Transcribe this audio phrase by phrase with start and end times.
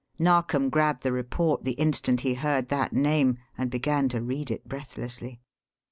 [0.17, 4.67] Narkom grabbed the report the instant he heard that name and began to read it
[4.67, 5.41] breathlessly.